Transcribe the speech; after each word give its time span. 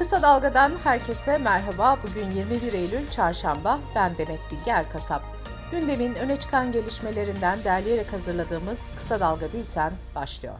Kısa 0.00 0.22
Dalga'dan 0.22 0.72
herkese 0.84 1.38
merhaba. 1.38 1.98
Bugün 2.02 2.30
21 2.30 2.72
Eylül 2.72 3.08
Çarşamba. 3.08 3.80
Ben 3.94 4.18
Demet 4.18 4.40
Bilge 4.52 4.70
Erkasap. 4.70 5.22
Gündemin 5.70 6.14
öne 6.14 6.36
çıkan 6.36 6.72
gelişmelerinden 6.72 7.64
derleyerek 7.64 8.12
hazırladığımız 8.12 8.80
Kısa 8.96 9.20
Dalga 9.20 9.46
Bülten 9.52 9.92
başlıyor. 10.14 10.54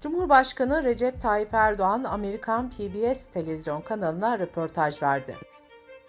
Cumhurbaşkanı 0.00 0.84
Recep 0.84 1.20
Tayyip 1.20 1.54
Erdoğan, 1.54 2.04
Amerikan 2.04 2.70
PBS 2.70 3.26
televizyon 3.26 3.80
kanalına 3.80 4.38
röportaj 4.38 5.02
verdi. 5.02 5.36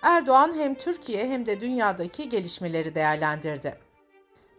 Erdoğan 0.01 0.53
hem 0.57 0.75
Türkiye 0.75 1.29
hem 1.29 1.45
de 1.45 1.61
dünyadaki 1.61 2.29
gelişmeleri 2.29 2.95
değerlendirdi. 2.95 3.88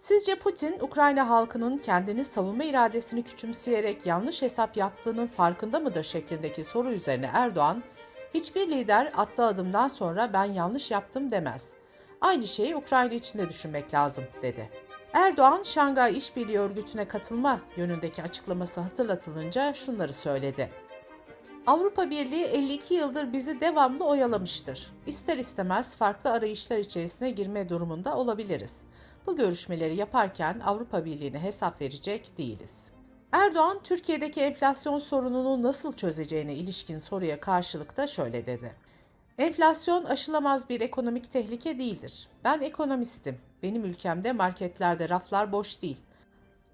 Sizce 0.01 0.35
Putin, 0.35 0.81
Ukrayna 0.81 1.29
halkının 1.29 1.79
kendini 1.79 2.25
savunma 2.25 2.65
iradesini 2.65 3.23
küçümseyerek 3.23 4.07
yanlış 4.07 4.43
hesap 4.43 4.77
yaptığının 4.77 5.27
farkında 5.27 5.81
mıdır 5.81 6.03
şeklindeki 6.03 6.65
soru 6.65 6.93
üzerine 6.93 7.31
Erdoğan, 7.35 7.83
hiçbir 8.35 8.69
lider 8.69 9.13
attığı 9.17 9.45
adımdan 9.45 9.89
sonra 9.89 10.33
ben 10.33 10.45
yanlış 10.45 10.91
yaptım 10.91 11.31
demez. 11.31 11.73
Aynı 12.21 12.47
şeyi 12.47 12.77
Ukrayna 12.77 13.15
için 13.15 13.39
de 13.39 13.49
düşünmek 13.49 13.95
lazım, 13.95 14.25
dedi. 14.43 14.71
Erdoğan, 15.13 15.63
Şangay 15.63 16.19
İşbirliği 16.19 16.59
Örgütü'ne 16.59 17.09
katılma 17.09 17.61
yönündeki 17.77 18.23
açıklaması 18.23 18.81
hatırlatılınca 18.81 19.75
şunları 19.75 20.15
söyledi. 20.15 20.71
Avrupa 21.71 22.11
Birliği 22.11 22.45
52 22.45 22.95
yıldır 22.95 23.33
bizi 23.33 23.61
devamlı 23.61 24.05
oyalamıştır. 24.05 24.93
İster 25.07 25.39
istemez 25.39 25.97
farklı 25.97 26.31
arayışlar 26.31 26.79
içerisine 26.79 27.31
girme 27.31 27.69
durumunda 27.69 28.17
olabiliriz. 28.17 28.81
Bu 29.27 29.37
görüşmeleri 29.37 29.97
yaparken 29.97 30.61
Avrupa 30.61 31.05
Birliği'ne 31.05 31.43
hesap 31.43 31.81
verecek 31.81 32.39
değiliz. 32.39 32.77
Erdoğan, 33.33 33.81
Türkiye'deki 33.85 34.41
enflasyon 34.41 34.99
sorununu 34.99 35.63
nasıl 35.63 35.93
çözeceğine 35.93 36.55
ilişkin 36.55 36.99
soruya 36.99 37.41
karşılık 37.41 37.97
da 37.97 38.07
şöyle 38.07 38.47
dedi. 38.47 38.75
Enflasyon 39.39 40.05
aşılamaz 40.05 40.69
bir 40.69 40.81
ekonomik 40.81 41.33
tehlike 41.33 41.79
değildir. 41.79 42.29
Ben 42.45 42.61
ekonomistim. 42.61 43.39
Benim 43.63 43.85
ülkemde 43.85 44.33
marketlerde 44.33 45.09
raflar 45.09 45.53
boş 45.53 45.83
değil. 45.83 45.99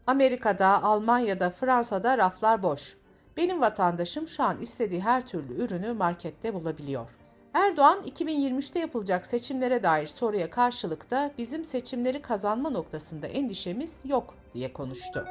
Amerika'da, 0.07 0.83
Almanya'da, 0.83 1.51
Fransa'da 1.51 2.19
raflar 2.19 2.63
boş. 2.63 2.97
Benim 3.37 3.61
vatandaşım 3.61 4.29
şu 4.29 4.43
an 4.43 4.61
istediği 4.61 5.01
her 5.01 5.27
türlü 5.27 5.65
ürünü 5.65 5.93
markette 5.93 6.55
bulabiliyor. 6.55 7.07
Erdoğan 7.55 8.03
2023'te 8.03 8.79
yapılacak 8.79 9.27
seçimlere 9.27 9.83
dair 9.83 10.07
soruya 10.07 10.51
karşılık 10.51 11.11
da 11.11 11.31
bizim 11.39 11.65
seçimleri 11.65 12.23
kazanma 12.23 12.71
noktasında 12.71 13.27
endişemiz 13.27 14.01
yok 14.05 14.35
diye 14.55 14.73
konuştu. 14.73 15.27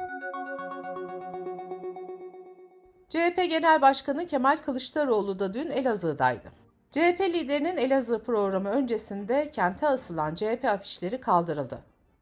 CHP 3.08 3.36
Genel 3.50 3.82
Başkanı 3.82 4.26
Kemal 4.26 4.56
Kılıçdaroğlu 4.56 5.38
da 5.38 5.54
dün 5.54 5.70
Elazığ'daydı. 5.70 6.48
CHP 6.90 7.20
liderinin 7.20 7.76
Elazığ 7.76 8.18
programı 8.18 8.68
öncesinde 8.68 9.50
kente 9.50 9.88
asılan 9.88 10.34
CHP 10.34 10.64
afişleri 10.64 11.20
kaldırıldı. 11.20 11.78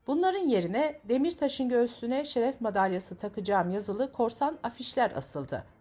Bunların 0.06 0.48
yerine 0.48 1.00
Demirtaş'ın 1.08 1.69
göğsüne 1.69 2.24
şeref 2.24 2.60
madalyası 2.60 3.16
takacağım 3.16 3.70
yazılı 3.70 4.12
korsan 4.12 4.58
afişler 4.62 5.12
asıldı. 5.16 5.73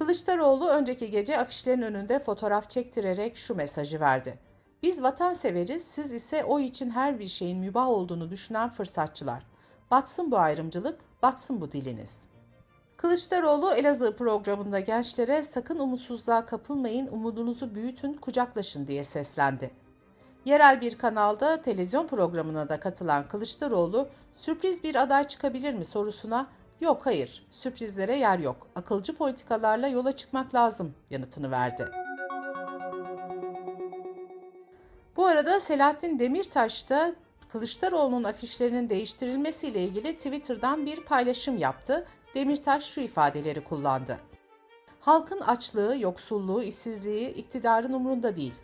Kılıçdaroğlu 0.00 0.68
önceki 0.68 1.10
gece 1.10 1.38
afişlerin 1.38 1.82
önünde 1.82 2.18
fotoğraf 2.18 2.70
çektirerek 2.70 3.36
şu 3.36 3.54
mesajı 3.54 4.00
verdi. 4.00 4.38
Biz 4.82 5.02
vatansever'iz, 5.02 5.84
siz 5.84 6.12
ise 6.12 6.44
o 6.44 6.60
için 6.60 6.90
her 6.90 7.18
bir 7.18 7.26
şeyin 7.26 7.58
mübah 7.58 7.88
olduğunu 7.88 8.30
düşünen 8.30 8.70
fırsatçılar. 8.70 9.46
Batsın 9.90 10.30
bu 10.30 10.38
ayrımcılık, 10.38 11.00
batsın 11.22 11.60
bu 11.60 11.72
diliniz. 11.72 12.18
Kılıçdaroğlu 12.96 13.72
Elazığ 13.72 14.16
programında 14.16 14.80
gençlere 14.80 15.42
sakın 15.42 15.78
umutsuzluğa 15.78 16.46
kapılmayın, 16.46 17.06
umudunuzu 17.06 17.74
büyütün, 17.74 18.14
kucaklaşın 18.14 18.86
diye 18.86 19.04
seslendi. 19.04 19.70
Yerel 20.44 20.80
bir 20.80 20.98
kanalda 20.98 21.62
televizyon 21.62 22.06
programına 22.06 22.68
da 22.68 22.80
katılan 22.80 23.28
Kılıçdaroğlu, 23.28 24.08
sürpriz 24.32 24.84
bir 24.84 24.96
aday 24.96 25.24
çıkabilir 25.24 25.74
mi 25.74 25.84
sorusuna 25.84 26.46
Yok 26.80 27.06
hayır, 27.06 27.46
sürprizlere 27.50 28.16
yer 28.16 28.38
yok. 28.38 28.66
Akılcı 28.76 29.16
politikalarla 29.16 29.88
yola 29.88 30.12
çıkmak 30.12 30.54
lazım 30.54 30.94
yanıtını 31.10 31.50
verdi. 31.50 31.88
Bu 35.16 35.26
arada 35.26 35.60
Selahattin 35.60 36.18
Demirtaş 36.18 36.90
da 36.90 37.14
Kılıçdaroğlu'nun 37.48 38.24
afişlerinin 38.24 38.90
değiştirilmesiyle 38.90 39.84
ilgili 39.84 40.16
Twitter'dan 40.16 40.86
bir 40.86 41.04
paylaşım 41.04 41.58
yaptı. 41.58 42.06
Demirtaş 42.34 42.84
şu 42.84 43.00
ifadeleri 43.00 43.64
kullandı. 43.64 44.18
Halkın 45.00 45.40
açlığı, 45.40 45.96
yoksulluğu, 45.98 46.62
işsizliği 46.62 47.28
iktidarın 47.28 47.92
umurunda 47.92 48.36
değil. 48.36 48.54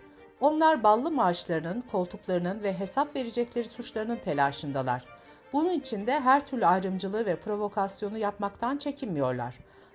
Onlar 0.41 0.83
ballı 0.83 1.11
maaşlarının, 1.11 1.85
koltuklarının 1.93 2.63
ve 2.63 2.79
hesap 2.79 3.17
verecekleri 3.17 3.69
suçlarının 3.69 4.17
telaşındalar. 4.17 5.16
Bunun 5.57 5.73
için 5.73 6.07
de 6.07 6.21
her 6.21 6.47
türlü 6.47 6.67
ayrımcılığı 6.67 7.27
ve 7.27 7.37
provokasyonu 7.37 8.19
yapmaktan 8.19 8.77
çekinmiyorlar. 8.77 9.55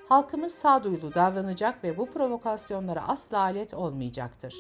Halkımız 0.09 0.53
sağduyulu 0.53 1.13
davranacak 1.13 1.83
ve 1.83 1.97
bu 1.97 2.05
provokasyonlara 2.05 3.07
asla 3.07 3.39
alet 3.39 3.73
olmayacaktır. 3.73 4.55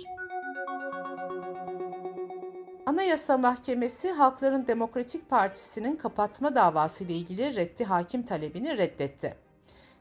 Anayasa 2.85 3.37
Mahkemesi 3.37 4.11
Halkların 4.11 4.67
Demokratik 4.67 5.29
Partisi'nin 5.29 5.95
kapatma 5.95 6.55
davası 6.55 7.03
ile 7.03 7.13
ilgili 7.13 7.55
reddi 7.55 7.85
hakim 7.85 8.23
talebini 8.23 8.77
reddetti. 8.77 9.35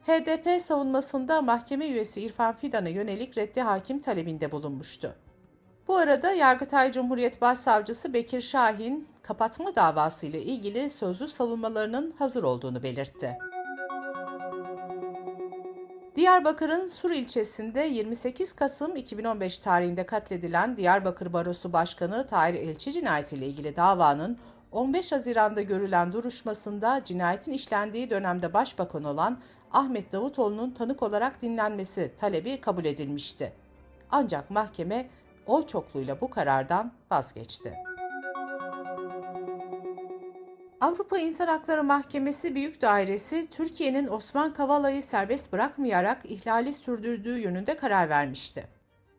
HDP 0.07 0.63
savunmasında 0.63 1.43
mahkeme 1.43 1.87
üyesi 1.87 2.23
İrfan 2.23 2.57
Fidan'a 2.57 2.89
yönelik 2.89 3.39
reddi 3.39 3.61
hakim 3.61 4.01
talebinde 4.01 4.53
bulunmuştu. 4.53 5.15
Bu 5.89 5.97
arada 5.97 6.33
Yargıtay 6.33 6.93
Cumhuriyet 6.93 7.41
Başsavcısı 7.41 8.13
Bekir 8.13 8.41
Şahin, 8.41 9.10
kapatma 9.23 9.77
davası 9.77 10.27
ile 10.27 10.43
ilgili 10.43 10.91
sözlü 10.91 11.29
savunmalarının 11.29 12.15
hazır 12.19 12.43
olduğunu 12.43 12.83
belirtti. 12.83 13.39
Diyarbakır'ın 16.17 16.87
Sur 16.87 17.11
ilçesinde 17.11 17.81
28 17.81 18.53
Kasım 18.53 18.97
2015 18.97 19.59
tarihinde 19.59 20.07
katledilen 20.07 20.77
Diyarbakır 20.77 21.33
Barosu 21.33 21.73
Başkanı 21.73 22.27
Tahir 22.27 22.55
Elçi 22.55 22.93
cinayetiyle 22.93 23.47
ilgili 23.47 23.77
davanın 23.77 24.39
15 24.73 25.13
Haziran'da 25.13 25.63
görülen 25.63 26.13
duruşmasında 26.13 27.05
cinayetin 27.05 27.53
işlendiği 27.53 28.11
dönemde 28.11 28.53
başbakan 28.53 29.05
olan 29.05 29.39
Ahmet 29.73 30.13
Davutoğlu'nun 30.13 30.71
tanık 30.71 31.03
olarak 31.03 31.43
dinlenmesi 31.43 32.13
talebi 32.21 32.61
kabul 32.61 32.85
edilmişti. 32.85 33.53
Ancak 34.11 34.51
mahkeme 34.51 35.09
oy 35.47 35.67
çokluğuyla 35.67 36.21
bu 36.21 36.31
karardan 36.31 36.93
vazgeçti. 37.11 37.90
Avrupa 40.81 41.19
İnsan 41.19 41.47
Hakları 41.47 41.85
Mahkemesi 41.85 42.55
Büyük 42.55 42.83
Dairesi 42.83 43.51
Türkiye'nin 43.51 44.09
Osman 44.09 44.53
Kavala'yı 44.53 45.03
serbest 45.03 45.53
bırakmayarak 45.53 46.25
ihlali 46.25 46.73
sürdürdüğü 46.73 47.39
yönünde 47.39 47.77
karar 47.77 48.09
vermişti. 48.09 48.69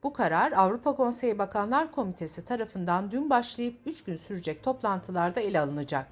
Bu 0.03 0.13
karar 0.13 0.51
Avrupa 0.51 0.95
Konseyi 0.95 1.39
Bakanlar 1.39 1.91
Komitesi 1.91 2.45
tarafından 2.45 3.11
dün 3.11 3.29
başlayıp 3.29 3.75
3 3.85 4.03
gün 4.03 4.17
sürecek 4.17 4.63
toplantılarda 4.63 5.39
ele 5.39 5.59
alınacak. 5.59 6.07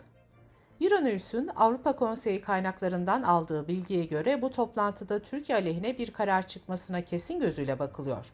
Euronews'un 0.82 1.50
Avrupa 1.56 1.96
Konseyi 1.96 2.42
kaynaklarından 2.42 3.24
aldığı 3.24 3.68
bilgiye 3.68 4.06
göre 4.06 4.42
bu 4.42 4.52
toplantıda 4.52 5.20
Türkiye 5.20 5.58
aleyhine 5.58 5.98
bir 5.98 6.12
karar 6.12 6.48
çıkmasına 6.48 7.02
kesin 7.02 7.40
gözüyle 7.40 7.80
bakılıyor. 7.80 8.31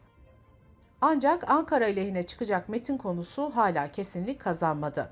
Ancak 1.00 1.50
Ankara 1.50 1.84
aleyhine 1.84 2.22
çıkacak 2.22 2.68
metin 2.68 2.98
konusu 2.98 3.50
hala 3.54 3.92
kesinlik 3.92 4.40
kazanmadı. 4.40 5.10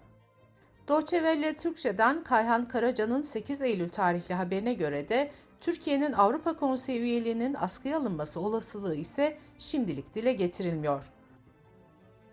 Welle 0.89 1.55
Türkçe'den 1.55 2.25
Kayhan 2.25 2.69
Karaca'nın 2.69 3.23
8 3.23 3.63
Eylül 3.63 3.89
tarihli 3.89 4.35
haberine 4.35 4.75
göre 4.75 5.09
de 5.09 5.31
Türkiye'nin 5.61 6.13
Avrupa 6.13 6.57
Konseyi 6.57 7.01
üyeliğinin 7.01 7.55
askıya 7.55 7.99
alınması 7.99 8.41
olasılığı 8.41 8.95
ise 8.95 9.39
şimdilik 9.59 10.15
dile 10.15 10.33
getirilmiyor. 10.33 11.05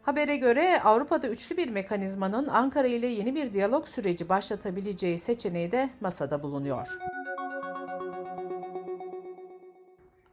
Habere 0.01 0.37
göre 0.37 0.81
Avrupa'da 0.83 1.27
üçlü 1.27 1.57
bir 1.57 1.69
mekanizmanın 1.69 2.47
Ankara 2.47 2.87
ile 2.87 3.07
yeni 3.07 3.35
bir 3.35 3.53
diyalog 3.53 3.87
süreci 3.87 4.29
başlatabileceği 4.29 5.19
seçeneği 5.19 5.71
de 5.71 5.89
masada 6.01 6.43
bulunuyor. 6.43 6.97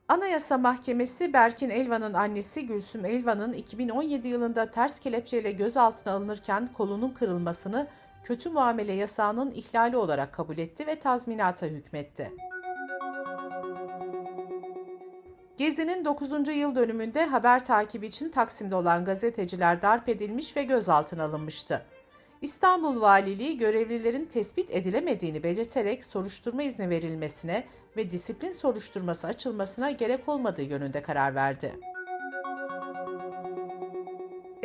Anayasa 0.09 0.59
Mahkemesi 0.59 1.33
Berkin 1.33 1.71
Elvan'ın 1.71 2.15
annesi 2.15 2.67
Gülsüm 2.67 3.05
Elvan'ın 3.05 3.53
2017 3.53 4.29
yılında 4.29 4.71
ters 4.71 5.01
kelepçeyle 5.01 5.53
gözaltına 5.53 6.13
alınırken 6.13 6.69
kolunun 6.73 7.11
kırılmasını 7.11 7.87
kötü 8.25 8.51
muamele 8.51 8.93
yasağının 8.93 9.51
ihlali 9.51 9.97
olarak 9.97 10.33
kabul 10.33 10.59
etti 10.59 10.87
ve 10.87 10.99
tazminata 10.99 11.67
hükmetti. 11.67 12.33
Gezi'nin 15.57 16.05
9. 16.05 16.49
yıl 16.49 16.75
dönümünde 16.75 17.27
haber 17.27 17.65
takibi 17.65 18.07
için 18.07 18.31
Taksim'de 18.31 18.75
olan 18.75 19.05
gazeteciler 19.05 19.83
darp 19.83 20.09
edilmiş 20.09 20.57
ve 20.57 20.63
gözaltına 20.63 21.25
alınmıştı. 21.25 21.83
İstanbul 22.43 23.01
Valiliği 23.01 23.57
görevlilerin 23.57 24.25
tespit 24.25 24.71
edilemediğini 24.71 25.43
belirterek 25.43 26.05
soruşturma 26.05 26.63
izni 26.63 26.91
verilmesine 26.91 27.65
ve 27.97 28.11
disiplin 28.11 28.51
soruşturması 28.51 29.27
açılmasına 29.27 29.91
gerek 29.91 30.29
olmadığı 30.29 30.63
yönünde 30.63 31.03
karar 31.03 31.35
verdi. 31.35 31.81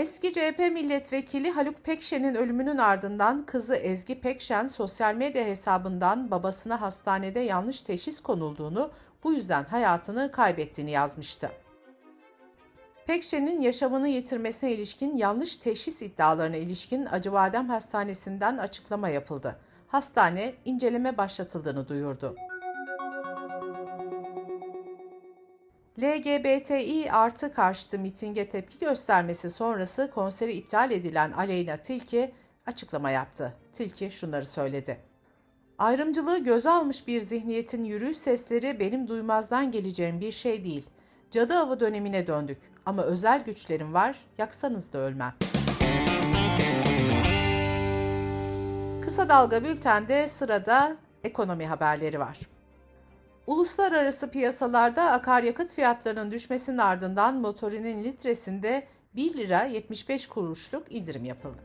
Eski 0.03 0.33
CHP 0.33 0.59
milletvekili 0.59 1.51
Haluk 1.51 1.83
Pekşen'in 1.83 2.35
ölümünün 2.35 2.77
ardından 2.77 3.45
kızı 3.45 3.75
Ezgi 3.75 4.21
Pekşen 4.21 4.67
sosyal 4.67 5.15
medya 5.15 5.45
hesabından 5.45 6.31
babasına 6.31 6.81
hastanede 6.81 7.39
yanlış 7.39 7.81
teşhis 7.81 8.19
konulduğunu, 8.19 8.91
bu 9.23 9.33
yüzden 9.33 9.63
hayatını 9.63 10.31
kaybettiğini 10.31 10.91
yazmıştı. 10.91 11.51
Pekşen'in 13.07 13.61
yaşamını 13.61 14.07
yitirmesine 14.07 14.71
ilişkin 14.71 15.17
yanlış 15.17 15.55
teşhis 15.55 16.01
iddialarına 16.01 16.55
ilişkin 16.55 17.05
Acıbadem 17.05 17.69
Hastanesi'nden 17.69 18.57
açıklama 18.57 19.09
yapıldı. 19.09 19.59
Hastane 19.87 20.53
inceleme 20.65 21.17
başlatıldığını 21.17 21.87
duyurdu. 21.87 22.35
LGBTİ 26.03 27.11
artı 27.11 27.53
karşıtı 27.53 27.99
mitinge 27.99 28.49
tepki 28.49 28.79
göstermesi 28.79 29.49
sonrası 29.49 30.11
konseri 30.13 30.53
iptal 30.53 30.91
edilen 30.91 31.31
Aleyna 31.31 31.77
Tilki 31.77 32.31
açıklama 32.65 33.11
yaptı. 33.11 33.53
Tilki 33.73 34.11
şunları 34.11 34.45
söyledi. 34.45 34.97
Ayrımcılığı 35.77 36.43
göze 36.43 36.69
almış 36.69 37.07
bir 37.07 37.19
zihniyetin 37.19 37.83
yürüyüş 37.83 38.17
sesleri 38.17 38.79
benim 38.79 39.07
duymazdan 39.07 39.71
geleceğim 39.71 40.21
bir 40.21 40.31
şey 40.31 40.63
değil. 40.63 40.89
Cadı 41.31 41.57
avı 41.57 41.79
dönemine 41.79 42.27
döndük 42.27 42.59
ama 42.85 43.03
özel 43.03 43.43
güçlerim 43.43 43.93
var, 43.93 44.17
yaksanız 44.37 44.93
da 44.93 44.97
ölmem. 44.97 45.33
Kısa 49.01 49.29
Dalga 49.29 49.63
Bülten'de 49.63 50.27
sırada 50.27 50.95
ekonomi 51.23 51.67
haberleri 51.67 52.19
var. 52.19 52.39
Uluslararası 53.47 54.31
piyasalarda 54.31 55.11
akaryakıt 55.11 55.73
fiyatlarının 55.73 56.31
düşmesinin 56.31 56.77
ardından 56.77 57.35
motorinin 57.35 58.03
litresinde 58.03 58.87
1 59.15 59.33
lira 59.33 59.63
75 59.63 60.27
kuruşluk 60.27 60.91
indirim 60.91 61.25
yapıldı. 61.25 61.61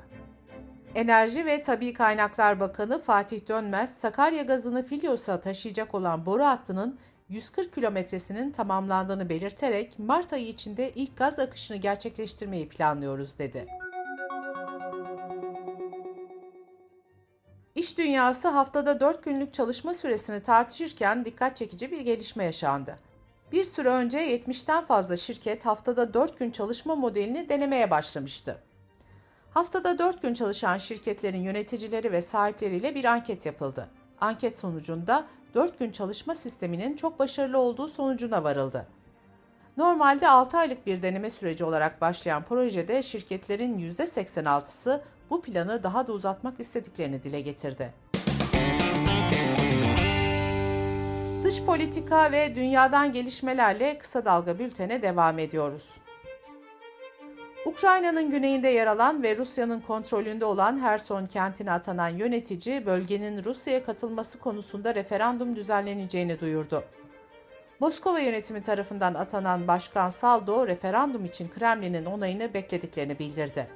Enerji 0.94 1.46
ve 1.46 1.62
Tabi 1.62 1.92
Kaynaklar 1.92 2.60
Bakanı 2.60 3.02
Fatih 3.02 3.48
Dönmez, 3.48 3.94
Sakarya 3.94 4.42
gazını 4.42 4.82
Filyos'a 4.82 5.40
taşıyacak 5.40 5.94
olan 5.94 6.26
boru 6.26 6.44
hattının 6.44 6.98
140 7.28 7.74
kilometresinin 7.74 8.50
tamamlandığını 8.50 9.28
belirterek 9.28 9.98
Mart 9.98 10.32
ayı 10.32 10.48
içinde 10.48 10.90
ilk 10.94 11.16
gaz 11.16 11.38
akışını 11.38 11.76
gerçekleştirmeyi 11.76 12.68
planlıyoruz 12.68 13.38
dedi. 13.38 13.66
İş 17.78 17.98
dünyası 17.98 18.48
haftada 18.48 19.00
4 19.00 19.24
günlük 19.24 19.54
çalışma 19.54 19.94
süresini 19.94 20.42
tartışırken 20.42 21.24
dikkat 21.24 21.56
çekici 21.56 21.92
bir 21.92 22.00
gelişme 22.00 22.44
yaşandı. 22.44 22.98
Bir 23.52 23.64
süre 23.64 23.88
önce 23.88 24.18
70'ten 24.18 24.84
fazla 24.84 25.16
şirket 25.16 25.66
haftada 25.66 26.14
4 26.14 26.38
gün 26.38 26.50
çalışma 26.50 26.94
modelini 26.94 27.48
denemeye 27.48 27.90
başlamıştı. 27.90 28.58
Haftada 29.50 29.98
4 29.98 30.22
gün 30.22 30.34
çalışan 30.34 30.78
şirketlerin 30.78 31.42
yöneticileri 31.42 32.12
ve 32.12 32.22
sahipleriyle 32.22 32.94
bir 32.94 33.04
anket 33.04 33.46
yapıldı. 33.46 33.88
Anket 34.20 34.58
sonucunda 34.58 35.26
4 35.54 35.78
gün 35.78 35.90
çalışma 35.90 36.34
sisteminin 36.34 36.96
çok 36.96 37.18
başarılı 37.18 37.58
olduğu 37.58 37.88
sonucuna 37.88 38.44
varıldı. 38.44 38.86
Normalde 39.78 40.28
6 40.28 40.58
aylık 40.58 40.86
bir 40.86 41.02
deneme 41.02 41.30
süreci 41.30 41.64
olarak 41.64 42.00
başlayan 42.00 42.42
projede 42.42 43.02
şirketlerin 43.02 43.78
%86'sı 43.78 45.02
bu 45.30 45.42
planı 45.42 45.82
daha 45.82 46.06
da 46.06 46.12
uzatmak 46.12 46.60
istediklerini 46.60 47.22
dile 47.22 47.40
getirdi. 47.40 47.92
Dış 51.44 51.62
politika 51.62 52.32
ve 52.32 52.54
dünyadan 52.54 53.12
gelişmelerle 53.12 53.98
kısa 53.98 54.24
dalga 54.24 54.58
bültene 54.58 55.02
devam 55.02 55.38
ediyoruz. 55.38 55.90
Ukrayna'nın 57.66 58.30
güneyinde 58.30 58.68
yer 58.68 58.86
alan 58.86 59.22
ve 59.22 59.36
Rusya'nın 59.36 59.80
kontrolünde 59.80 60.44
olan 60.44 60.78
Herson 60.78 61.26
kentine 61.26 61.72
atanan 61.72 62.08
yönetici 62.08 62.86
bölgenin 62.86 63.44
Rusya'ya 63.44 63.84
katılması 63.84 64.38
konusunda 64.38 64.94
referandum 64.94 65.56
düzenleneceğini 65.56 66.40
duyurdu. 66.40 66.84
Moskova 67.80 68.18
yönetimi 68.18 68.62
tarafından 68.62 69.14
atanan 69.14 69.68
Başkan 69.68 70.08
Saldo 70.08 70.66
referandum 70.66 71.24
için 71.24 71.48
Kremlin'in 71.48 72.04
onayını 72.04 72.54
beklediklerini 72.54 73.18
bildirdi. 73.18 73.68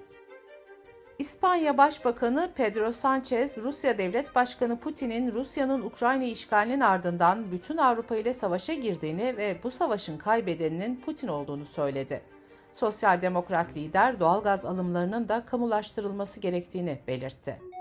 İspanya 1.19 1.78
Başbakanı 1.78 2.50
Pedro 2.54 2.93
Sanchez, 2.93 3.58
Rusya 3.58 3.99
Devlet 3.99 4.34
Başkanı 4.34 4.81
Putin'in 4.81 5.32
Rusya'nın 5.32 5.82
Ukrayna 5.82 6.25
işgalinin 6.25 6.81
ardından 6.81 7.52
bütün 7.52 7.76
Avrupa 7.76 8.16
ile 8.16 8.32
savaşa 8.32 8.72
girdiğini 8.75 9.37
ve 9.37 9.56
bu 9.64 9.70
savaşın 9.70 10.19
kaybedeninin 10.19 10.96
Putin 11.00 11.28
olduğunu 11.28 11.66
söyledi. 11.66 12.22
Sosyal 12.72 13.20
Demokrat 13.20 13.76
lider 13.76 14.20
doğalgaz 14.20 14.64
alımlarının 14.64 15.28
da 15.28 15.46
kamulaştırılması 15.46 16.40
gerektiğini 16.40 16.99
belirtti. 17.06 17.71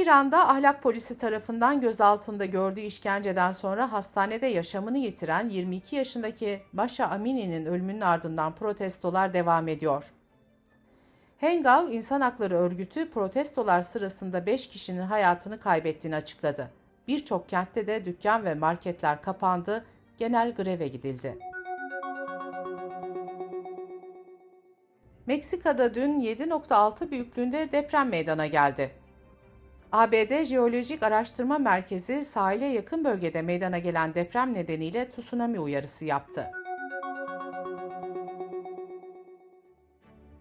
İran'da 0.00 0.48
ahlak 0.48 0.82
polisi 0.82 1.18
tarafından 1.18 1.80
gözaltında 1.80 2.44
gördüğü 2.44 2.80
işkenceden 2.80 3.52
sonra 3.52 3.92
hastanede 3.92 4.46
yaşamını 4.46 4.98
yitiren 4.98 5.48
22 5.48 5.96
yaşındaki 5.96 6.62
Maşa 6.72 7.06
Amini'nin 7.06 7.66
ölümünün 7.66 8.00
ardından 8.00 8.54
protestolar 8.54 9.34
devam 9.34 9.68
ediyor. 9.68 10.12
Hengav 11.38 11.88
İnsan 11.88 12.20
Hakları 12.20 12.56
Örgütü 12.56 13.10
protestolar 13.10 13.82
sırasında 13.82 14.46
5 14.46 14.68
kişinin 14.68 15.02
hayatını 15.02 15.60
kaybettiğini 15.60 16.16
açıkladı. 16.16 16.70
Birçok 17.08 17.48
kentte 17.48 17.86
de 17.86 18.04
dükkan 18.04 18.44
ve 18.44 18.54
marketler 18.54 19.22
kapandı, 19.22 19.84
genel 20.16 20.54
greve 20.54 20.88
gidildi. 20.88 21.38
Meksika'da 25.26 25.94
dün 25.94 26.20
7.6 26.20 27.10
büyüklüğünde 27.10 27.72
deprem 27.72 28.08
meydana 28.08 28.46
geldi. 28.46 28.99
ABD 29.92 30.44
Jeolojik 30.44 31.02
Araştırma 31.02 31.58
Merkezi 31.58 32.24
sahile 32.24 32.66
yakın 32.66 33.04
bölgede 33.04 33.42
meydana 33.42 33.78
gelen 33.78 34.14
deprem 34.14 34.54
nedeniyle 34.54 35.08
tsunami 35.08 35.60
uyarısı 35.60 36.04
yaptı. 36.04 36.50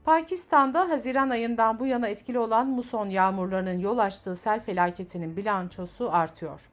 Pakistan'da 0.04 0.90
Haziran 0.90 1.30
ayından 1.30 1.80
bu 1.80 1.86
yana 1.86 2.08
etkili 2.08 2.40
olan 2.40 2.68
muson 2.68 3.10
yağmurlarının 3.10 3.80
yol 3.80 3.98
açtığı 3.98 4.36
sel 4.36 4.64
felaketinin 4.64 5.38
bilançosu 5.38 6.14
artıyor. 6.14 6.70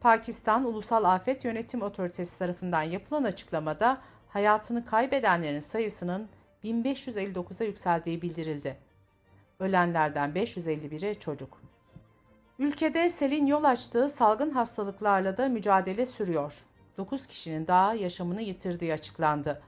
Pakistan 0.00 0.64
Ulusal 0.64 1.04
Afet 1.04 1.44
Yönetim 1.44 1.82
Otoritesi 1.82 2.38
tarafından 2.38 2.82
yapılan 2.82 3.24
açıklamada 3.24 3.98
hayatını 4.28 4.86
kaybedenlerin 4.86 5.60
sayısının 5.60 6.28
1559'a 6.64 7.66
yükseldiği 7.66 8.22
bildirildi. 8.22 8.76
Ölenlerden 9.60 10.30
551'i 10.30 11.18
çocuk. 11.18 11.61
Ülkede 12.62 13.10
selin 13.10 13.46
yol 13.46 13.64
açtığı 13.64 14.08
salgın 14.08 14.50
hastalıklarla 14.50 15.36
da 15.36 15.48
mücadele 15.48 16.06
sürüyor. 16.06 16.64
9 16.96 17.26
kişinin 17.26 17.66
daha 17.66 17.94
yaşamını 17.94 18.42
yitirdiği 18.42 18.92
açıklandı. 18.92 19.62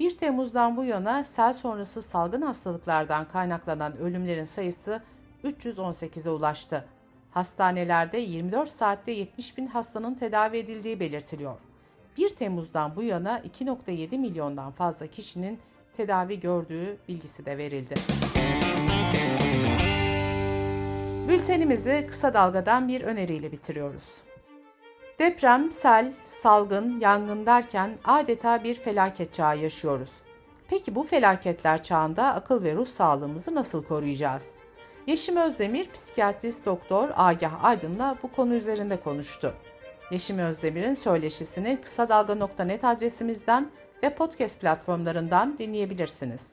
1 0.00 0.18
Temmuz'dan 0.18 0.76
bu 0.76 0.84
yana 0.84 1.24
sel 1.24 1.52
sonrası 1.52 2.02
salgın 2.02 2.42
hastalıklardan 2.42 3.28
kaynaklanan 3.28 3.96
ölümlerin 3.96 4.44
sayısı 4.44 5.02
318'e 5.44 6.30
ulaştı. 6.30 6.84
Hastanelerde 7.30 8.18
24 8.18 8.68
saatte 8.68 9.12
70 9.12 9.58
bin 9.58 9.66
hastanın 9.66 10.14
tedavi 10.14 10.56
edildiği 10.56 11.00
belirtiliyor. 11.00 11.58
1 12.18 12.28
Temmuz'dan 12.28 12.96
bu 12.96 13.02
yana 13.02 13.38
2.7 13.38 14.18
milyondan 14.18 14.72
fazla 14.72 15.06
kişinin 15.06 15.58
tedavi 15.96 16.40
gördüğü 16.40 16.98
bilgisi 17.08 17.46
de 17.46 17.58
verildi. 17.58 17.94
Bültenimizi 21.46 22.06
kısa 22.08 22.34
dalgadan 22.34 22.88
bir 22.88 23.00
öneriyle 23.00 23.52
bitiriyoruz. 23.52 24.04
Deprem, 25.18 25.70
sel, 25.70 26.12
salgın, 26.24 27.00
yangın 27.00 27.46
derken 27.46 27.98
adeta 28.04 28.64
bir 28.64 28.74
felaket 28.74 29.32
çağı 29.32 29.58
yaşıyoruz. 29.58 30.10
Peki 30.68 30.94
bu 30.94 31.02
felaketler 31.02 31.82
çağında 31.82 32.34
akıl 32.34 32.64
ve 32.64 32.74
ruh 32.74 32.86
sağlığımızı 32.86 33.54
nasıl 33.54 33.84
koruyacağız? 33.84 34.50
Yeşim 35.06 35.36
Özdemir, 35.36 35.90
psikiyatrist 35.90 36.66
doktor 36.66 37.08
Agah 37.16 37.64
Aydın'la 37.64 38.16
bu 38.22 38.32
konu 38.32 38.54
üzerinde 38.54 39.00
konuştu. 39.00 39.54
Yeşim 40.10 40.38
Özdemir'in 40.38 40.94
söyleşisini 40.94 41.80
kısa 41.80 42.08
dalga.net 42.08 42.84
adresimizden 42.84 43.70
ve 44.02 44.14
podcast 44.14 44.60
platformlarından 44.60 45.58
dinleyebilirsiniz. 45.58 46.52